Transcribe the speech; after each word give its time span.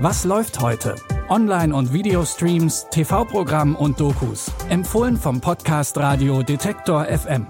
Was 0.00 0.24
läuft 0.24 0.60
heute? 0.60 0.94
Online- 1.28 1.74
und 1.74 1.92
Videostreams, 1.92 2.86
TV-Programm 2.92 3.74
und 3.74 3.98
Dokus. 3.98 4.48
Empfohlen 4.68 5.16
vom 5.16 5.40
Podcast 5.40 5.98
Radio 5.98 6.44
Detektor 6.44 7.04
FM. 7.06 7.48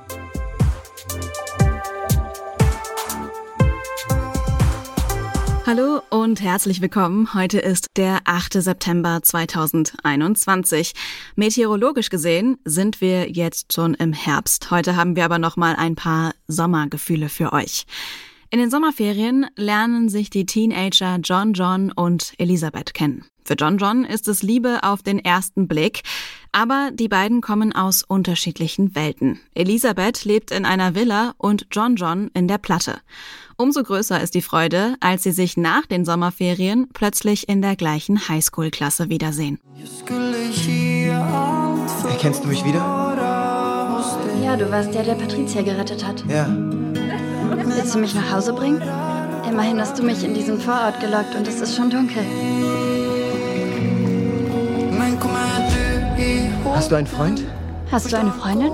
Hallo 5.66 6.00
und 6.08 6.40
herzlich 6.40 6.80
willkommen. 6.80 7.34
Heute 7.34 7.58
ist 7.58 7.88
der 7.98 8.20
8. 8.24 8.54
September 8.54 9.20
2021. 9.22 10.94
Meteorologisch 11.36 12.08
gesehen 12.08 12.56
sind 12.64 13.02
wir 13.02 13.30
jetzt 13.30 13.74
schon 13.74 13.92
im 13.92 14.14
Herbst. 14.14 14.70
Heute 14.70 14.96
haben 14.96 15.16
wir 15.16 15.26
aber 15.26 15.38
noch 15.38 15.58
mal 15.58 15.76
ein 15.76 15.96
paar 15.96 16.32
Sommergefühle 16.46 17.28
für 17.28 17.52
euch. 17.52 17.84
In 18.50 18.60
den 18.60 18.70
Sommerferien 18.70 19.46
lernen 19.56 20.08
sich 20.08 20.30
die 20.30 20.46
Teenager 20.46 21.18
John 21.22 21.52
John 21.52 21.92
und 21.92 22.32
Elisabeth 22.38 22.94
kennen. 22.94 23.26
Für 23.44 23.54
John 23.54 23.76
John 23.76 24.04
ist 24.04 24.26
es 24.26 24.42
Liebe 24.42 24.80
auf 24.82 25.02
den 25.02 25.18
ersten 25.18 25.68
Blick, 25.68 26.02
aber 26.50 26.90
die 26.94 27.08
beiden 27.08 27.42
kommen 27.42 27.74
aus 27.74 28.02
unterschiedlichen 28.02 28.94
Welten. 28.94 29.38
Elisabeth 29.54 30.24
lebt 30.24 30.50
in 30.50 30.64
einer 30.64 30.94
Villa 30.94 31.34
und 31.36 31.66
John 31.70 31.96
John 31.96 32.30
in 32.32 32.48
der 32.48 32.56
Platte. 32.56 33.00
Umso 33.58 33.82
größer 33.82 34.18
ist 34.22 34.34
die 34.34 34.42
Freude, 34.42 34.94
als 35.00 35.24
sie 35.24 35.32
sich 35.32 35.58
nach 35.58 35.84
den 35.84 36.06
Sommerferien 36.06 36.88
plötzlich 36.94 37.50
in 37.50 37.60
der 37.60 37.76
gleichen 37.76 38.28
Highschool-Klasse 38.28 39.10
wiedersehen. 39.10 39.58
Erkennst 42.08 42.44
du 42.44 42.48
mich 42.48 42.64
wieder? 42.64 42.80
Ja, 44.42 44.56
du 44.56 44.70
warst 44.70 44.94
der, 44.94 45.02
der 45.02 45.14
Patricia 45.14 45.60
gerettet 45.60 46.06
hat. 46.06 46.24
Ja. 46.28 46.46
Willst 47.88 47.96
du 47.96 48.00
mich 48.00 48.14
nach 48.14 48.36
Hause 48.36 48.52
bringen? 48.52 48.82
Immerhin 49.48 49.80
hast 49.80 49.98
du 49.98 50.02
mich 50.02 50.22
in 50.22 50.34
diesen 50.34 50.60
Vorort 50.60 51.00
gelockt 51.00 51.34
und 51.34 51.48
es 51.48 51.58
ist 51.58 51.74
schon 51.74 51.88
dunkel. 51.88 52.22
Hast 56.74 56.90
du 56.90 56.96
einen 56.96 57.06
Freund? 57.06 57.44
Hast 57.90 58.12
du 58.12 58.18
eine 58.18 58.30
Freundin? 58.30 58.72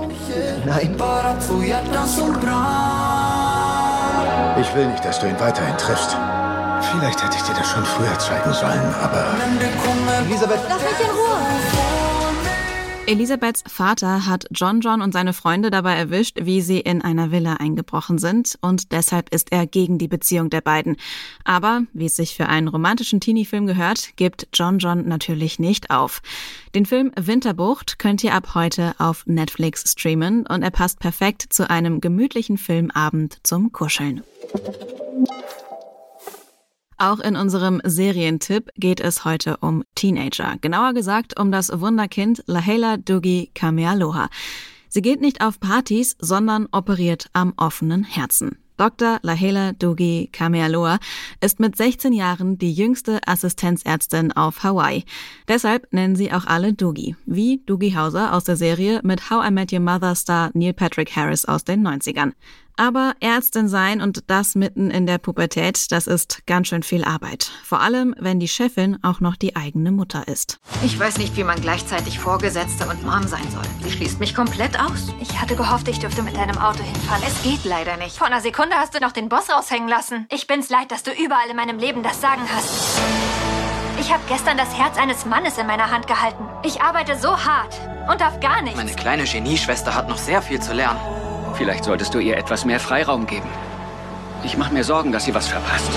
Nein. 0.65 0.97
Ich 4.59 4.75
will 4.75 4.87
nicht, 4.87 5.05
dass 5.05 5.19
du 5.21 5.27
ihn 5.27 5.39
weiterhin 5.39 5.77
triffst. 5.77 6.17
Vielleicht 6.91 7.23
hätte 7.23 7.37
ich 7.37 7.43
dir 7.43 7.53
das 7.53 7.69
schon 7.69 7.85
früher 7.85 8.19
zeigen 8.19 8.51
sollen, 8.51 8.95
aber 9.01 9.27
Elisabeth, 10.25 10.59
Lass 10.67 10.81
mich 10.81 10.99
in 10.99 11.11
Ruhe! 11.11 12.04
Elisabeths 13.07 13.63
Vater 13.67 14.25
hat 14.25 14.47
John 14.49 14.81
John 14.81 15.01
und 15.01 15.13
seine 15.13 15.33
Freunde 15.33 15.69
dabei 15.69 15.93
erwischt, 15.93 16.39
wie 16.41 16.61
sie 16.61 16.79
in 16.79 17.03
einer 17.03 17.29
Villa 17.29 17.53
eingebrochen 17.53 18.17
sind 18.17 18.57
und 18.61 18.91
deshalb 18.91 19.33
ist 19.33 19.51
er 19.51 19.67
gegen 19.67 19.99
die 19.99 20.07
Beziehung 20.07 20.49
der 20.49 20.61
beiden. 20.61 20.97
Aber, 21.43 21.83
wie 21.93 22.07
es 22.07 22.15
sich 22.15 22.35
für 22.35 22.47
einen 22.47 22.67
romantischen 22.67 23.19
Teenie-Film 23.19 23.67
gehört, 23.67 24.15
gibt 24.15 24.47
John 24.53 24.79
John 24.79 25.07
natürlich 25.07 25.59
nicht 25.59 25.91
auf. 25.91 26.23
Den 26.73 26.87
Film 26.87 27.11
Winterbucht 27.15 27.99
könnt 27.99 28.23
ihr 28.23 28.33
ab 28.33 28.55
heute 28.55 28.95
auf 28.97 29.27
Netflix 29.27 29.91
streamen 29.91 30.47
und 30.47 30.63
er 30.63 30.71
passt 30.71 30.99
perfekt 30.99 31.45
zu 31.49 31.69
einem 31.69 32.01
gemütlichen 32.01 32.57
Filmabend 32.57 33.37
zum 33.43 33.71
Kuscheln. 33.71 34.23
Auch 36.97 37.19
in 37.19 37.35
unserem 37.35 37.81
Serientipp 37.83 38.69
geht 38.77 39.01
es 39.01 39.25
heute 39.25 39.57
um 39.57 39.83
Teenager. 39.95 40.55
Genauer 40.61 40.93
gesagt 40.93 41.37
um 41.37 41.51
das 41.51 41.69
Wunderkind 41.81 42.41
Lahela 42.45 42.95
Dugi 42.95 43.51
Kamealoha. 43.53 44.29
Sie 44.87 45.01
geht 45.01 45.19
nicht 45.19 45.41
auf 45.41 45.59
Partys, 45.59 46.15
sondern 46.19 46.67
operiert 46.71 47.29
am 47.33 47.53
offenen 47.57 48.05
Herzen. 48.05 48.57
Dr. 48.77 49.19
Lahela 49.23 49.73
Dugi 49.73 50.29
Kamealoa 50.31 50.99
ist 51.41 51.59
mit 51.59 51.77
16 51.77 52.13
Jahren 52.13 52.57
die 52.57 52.73
jüngste 52.73 53.19
Assistenzärztin 53.25 54.33
auf 54.33 54.63
Hawaii. 54.63 55.03
Deshalb 55.47 55.91
nennen 55.91 56.15
sie 56.15 56.31
auch 56.31 56.45
alle 56.45 56.73
Dugi, 56.73 57.15
wie 57.25 57.61
Dugi 57.65 57.91
Hauser 57.91 58.33
aus 58.33 58.45
der 58.45 58.57
Serie 58.57 58.99
mit 59.03 59.29
How 59.29 59.47
I 59.47 59.51
Met 59.51 59.71
Your 59.71 59.79
Mother 59.79 60.15
Star 60.15 60.49
Neil 60.53 60.73
Patrick 60.73 61.15
Harris 61.15 61.45
aus 61.45 61.63
den 61.63 61.87
90ern. 61.87 62.33
Aber 62.77 63.13
Ärztin 63.21 63.69
sein 63.69 64.01
und 64.01 64.29
das 64.29 64.55
mitten 64.55 64.91
in 64.91 65.05
der 65.05 65.17
Pubertät, 65.17 65.91
das 65.91 66.07
ist 66.07 66.45
ganz 66.45 66.67
schön 66.67 66.83
viel 66.83 67.05
Arbeit. 67.05 67.51
Vor 67.63 67.79
allem, 67.79 68.13
wenn 68.19 68.39
die 68.39 68.49
Chefin 68.49 68.97
auch 69.01 69.21
noch 69.21 69.37
die 69.37 69.55
eigene 69.55 69.91
Mutter 69.91 70.27
ist. 70.27 70.59
Ich 70.83 70.99
weiß 70.99 71.17
nicht, 71.17 71.37
wie 71.37 71.45
man 71.45 71.61
gleichzeitig 71.61 72.19
Vorgesetzte 72.19 72.87
und 72.87 73.03
Mom 73.03 73.27
sein 73.27 73.49
soll. 73.51 73.63
Sie 73.83 73.91
schließt 73.91 74.19
mich 74.19 74.35
komplett 74.35 74.77
aus. 74.79 75.13
Ich 75.21 75.39
hatte 75.39 75.55
gehofft, 75.55 75.87
ich 75.87 75.99
dürfte 75.99 76.21
mit 76.21 76.35
deinem 76.35 76.57
Auto 76.57 76.83
hinfahren. 76.83 77.23
Es 77.25 77.41
geht 77.43 77.63
leider 77.63 77.95
nicht. 77.97 78.17
Vor 78.17 78.27
einer 78.27 78.41
Sekunde 78.41 78.75
hast 78.75 78.93
du 78.93 78.99
noch 78.99 79.13
den 79.13 79.29
Boss 79.29 79.49
raushängen 79.49 79.87
lassen. 79.87 80.27
Ich 80.29 80.47
bin's 80.47 80.69
leid, 80.69 80.91
dass 80.91 81.03
du 81.03 81.11
überall 81.11 81.49
in 81.49 81.55
meinem 81.55 81.79
Leben 81.79 82.03
das 82.03 82.19
Sagen 82.19 82.41
hast. 82.53 82.99
Ich 83.99 84.11
habe 84.11 84.23
gestern 84.27 84.57
das 84.57 84.77
Herz 84.77 84.97
eines 84.97 85.25
Mannes 85.25 85.57
in 85.57 85.67
meiner 85.67 85.89
Hand 85.89 86.07
gehalten. 86.07 86.43
Ich 86.63 86.81
arbeite 86.81 87.17
so 87.17 87.29
hart 87.29 87.79
und 88.11 88.21
auf 88.21 88.41
gar 88.41 88.61
nichts. 88.61 88.77
Meine 88.77 88.93
kleine 88.93 89.23
Genieschwester 89.23 89.95
hat 89.95 90.09
noch 90.09 90.17
sehr 90.17 90.41
viel 90.41 90.61
zu 90.61 90.73
lernen. 90.73 90.99
Vielleicht 91.57 91.85
solltest 91.85 92.13
du 92.13 92.19
ihr 92.19 92.37
etwas 92.37 92.65
mehr 92.65 92.79
Freiraum 92.79 93.25
geben. 93.25 93.49
Ich 94.43 94.57
mache 94.57 94.73
mir 94.73 94.83
Sorgen, 94.83 95.11
dass 95.11 95.25
sie 95.25 95.33
was 95.33 95.47
verpasst. 95.47 95.89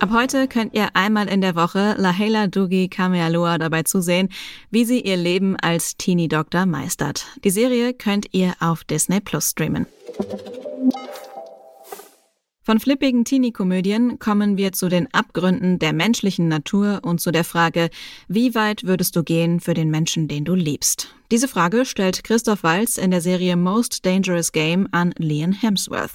Ab 0.00 0.10
heute 0.12 0.48
könnt 0.48 0.74
ihr 0.74 0.88
einmal 0.94 1.28
in 1.28 1.42
der 1.42 1.54
Woche 1.54 1.94
Lahela 1.98 2.46
Dugi 2.46 2.88
Kamealoa 2.88 3.58
dabei 3.58 3.82
zusehen, 3.82 4.30
wie 4.70 4.84
sie 4.84 5.00
ihr 5.00 5.16
Leben 5.16 5.56
als 5.56 5.96
Teenie-Doktor 5.96 6.66
meistert. 6.66 7.26
Die 7.44 7.50
Serie 7.50 7.92
könnt 7.92 8.26
ihr 8.32 8.54
auf 8.60 8.82
Disney 8.84 9.20
Plus 9.20 9.50
streamen. 9.50 9.86
Von 12.70 12.78
flippigen 12.78 13.24
Teenie-Komödien 13.24 14.20
kommen 14.20 14.56
wir 14.56 14.70
zu 14.70 14.88
den 14.88 15.12
Abgründen 15.12 15.80
der 15.80 15.92
menschlichen 15.92 16.46
Natur 16.46 17.00
und 17.02 17.20
zu 17.20 17.32
der 17.32 17.42
Frage, 17.42 17.90
wie 18.28 18.54
weit 18.54 18.84
würdest 18.84 19.16
du 19.16 19.24
gehen 19.24 19.58
für 19.58 19.74
den 19.74 19.90
Menschen, 19.90 20.28
den 20.28 20.44
du 20.44 20.54
liebst? 20.54 21.12
Diese 21.32 21.48
Frage 21.48 21.84
stellt 21.84 22.22
Christoph 22.22 22.62
Waltz 22.62 22.96
in 22.96 23.10
der 23.10 23.22
Serie 23.22 23.56
Most 23.56 24.06
Dangerous 24.06 24.52
Game 24.52 24.86
an 24.92 25.12
Liam 25.18 25.50
Hemsworth. 25.50 26.12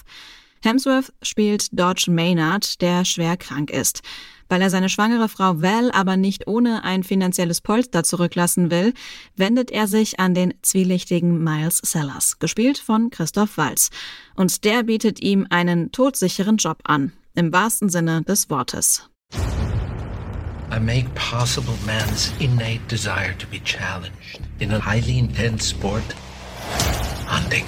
Hemsworth 0.64 1.12
spielt 1.22 1.78
Dodge 1.78 2.10
Maynard, 2.10 2.82
der 2.82 3.04
schwer 3.04 3.36
krank 3.36 3.70
ist. 3.70 4.02
Weil 4.50 4.62
er 4.62 4.70
seine 4.70 4.90
schwangere 4.90 5.30
Frau 5.30 5.62
Val 5.62 5.92
aber 5.92 6.18
nicht 6.18 6.48
ohne 6.48 6.84
ein 6.84 7.04
finanzielles 7.04 7.62
Polster 7.62 8.04
zurücklassen 8.04 8.72
will, 8.72 8.94
wendet 9.36 9.72
er 9.72 9.88
sich 9.88 10.20
an 10.20 10.34
den 10.34 10.54
zwielichtigen 10.62 11.44
Miles 11.44 11.78
Sellers, 11.80 12.40
gespielt 12.40 12.78
von 12.78 13.10
Christoph 13.10 13.58
Waltz. 13.58 13.90
Und 14.36 14.64
der 14.64 14.84
bietet 14.84 15.22
ihm 15.22 15.48
einen 15.50 15.92
todsicheren 15.92 16.58
Job 16.58 16.80
an, 16.84 17.12
im 17.34 17.52
wahrsten 17.52 17.90
Sinne 17.90 18.22
des 18.24 18.50
Wortes. 18.50 19.10
I 20.72 20.80
make 20.80 21.08
possible 21.16 21.78
man's 21.86 22.34
innate 22.40 22.88
desire 22.88 23.34
to 23.38 23.48
be 23.48 23.60
challenged 23.60 24.42
in 24.60 24.74
a 24.74 24.80
highly 24.80 25.20
intense 25.20 25.68
sport, 25.68 26.04
hunting. 27.28 27.66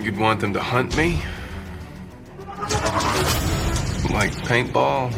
You'd 0.00 0.18
want 0.18 0.40
them 0.40 0.52
to 0.52 0.60
hunt 0.60 0.96
me? 0.96 1.20
Like 4.12 4.32
paintball? 4.44 5.10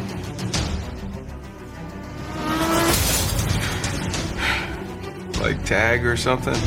Tag 5.69 6.03
or 6.03 6.17
something? 6.17 6.59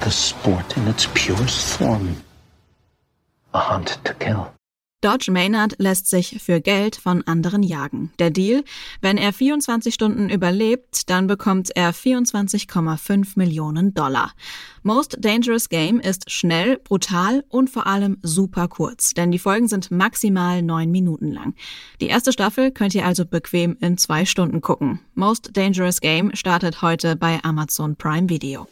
The 0.00 0.10
sport 0.10 0.74
in 0.78 0.88
its 0.88 1.06
purest 1.12 1.76
form. 1.76 2.16
A 3.52 3.58
hunt 3.58 3.98
to 4.04 4.14
kill. 4.14 4.54
Dodge 5.02 5.32
Maynard 5.32 5.74
lässt 5.78 6.08
sich 6.08 6.40
für 6.40 6.60
Geld 6.60 6.96
von 6.96 7.26
anderen 7.26 7.64
jagen. 7.64 8.12
Der 8.20 8.30
Deal, 8.30 8.62
wenn 9.00 9.18
er 9.18 9.32
24 9.32 9.92
Stunden 9.92 10.30
überlebt, 10.30 11.10
dann 11.10 11.26
bekommt 11.26 11.70
er 11.74 11.92
24,5 11.92 13.32
Millionen 13.34 13.94
Dollar. 13.94 14.32
Most 14.84 15.16
Dangerous 15.20 15.68
Game 15.68 15.98
ist 15.98 16.30
schnell, 16.30 16.78
brutal 16.78 17.44
und 17.48 17.68
vor 17.68 17.88
allem 17.88 18.18
super 18.22 18.68
kurz, 18.68 19.12
denn 19.12 19.32
die 19.32 19.40
Folgen 19.40 19.66
sind 19.66 19.90
maximal 19.90 20.62
neun 20.62 20.92
Minuten 20.92 21.32
lang. 21.32 21.54
Die 22.00 22.06
erste 22.06 22.32
Staffel 22.32 22.70
könnt 22.70 22.94
ihr 22.94 23.04
also 23.04 23.24
bequem 23.26 23.76
in 23.80 23.98
zwei 23.98 24.24
Stunden 24.24 24.60
gucken. 24.60 25.00
Most 25.14 25.50
Dangerous 25.56 26.00
Game 26.00 26.34
startet 26.34 26.80
heute 26.80 27.16
bei 27.16 27.40
Amazon 27.42 27.96
Prime 27.96 28.28
Video. 28.28 28.68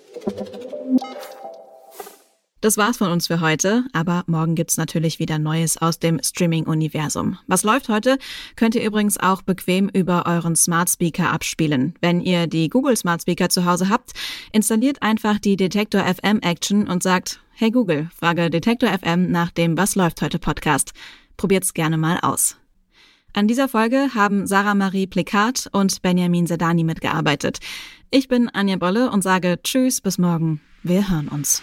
Das 2.60 2.76
war's 2.76 2.98
von 2.98 3.10
uns 3.10 3.28
für 3.28 3.40
heute, 3.40 3.84
aber 3.94 4.22
morgen 4.26 4.54
gibt's 4.54 4.76
natürlich 4.76 5.18
wieder 5.18 5.38
Neues 5.38 5.78
aus 5.78 5.98
dem 5.98 6.22
Streaming-Universum. 6.22 7.38
Was 7.46 7.64
läuft 7.64 7.88
heute, 7.88 8.18
könnt 8.54 8.74
ihr 8.74 8.84
übrigens 8.84 9.18
auch 9.18 9.40
bequem 9.40 9.88
über 9.88 10.26
euren 10.26 10.56
Smart 10.56 10.90
Speaker 10.90 11.32
abspielen. 11.32 11.94
Wenn 12.02 12.20
ihr 12.20 12.46
die 12.46 12.68
Google 12.68 12.96
Smart 12.96 13.22
Speaker 13.22 13.48
zu 13.48 13.64
Hause 13.64 13.88
habt, 13.88 14.12
installiert 14.52 15.00
einfach 15.00 15.38
die 15.38 15.56
Detektor 15.56 16.02
FM 16.02 16.40
Action 16.40 16.86
und 16.86 17.02
sagt, 17.02 17.40
hey 17.52 17.70
Google, 17.70 18.10
frage 18.14 18.50
Detektor 18.50 18.90
FM 18.90 19.30
nach 19.30 19.50
dem 19.50 19.78
Was 19.78 19.94
läuft 19.94 20.20
heute 20.20 20.38
Podcast. 20.38 20.92
Probiert's 21.38 21.72
gerne 21.72 21.96
mal 21.96 22.18
aus. 22.20 22.58
An 23.32 23.48
dieser 23.48 23.68
Folge 23.68 24.10
haben 24.14 24.46
Sarah 24.46 24.74
Marie 24.74 25.06
Plikat 25.06 25.70
und 25.72 26.02
Benjamin 26.02 26.46
Sedani 26.46 26.84
mitgearbeitet. 26.84 27.58
Ich 28.10 28.28
bin 28.28 28.50
Anja 28.50 28.76
Bolle 28.76 29.10
und 29.10 29.22
sage 29.22 29.60
Tschüss, 29.62 30.02
bis 30.02 30.18
morgen. 30.18 30.60
Wir 30.82 31.08
hören 31.10 31.28
uns. 31.28 31.62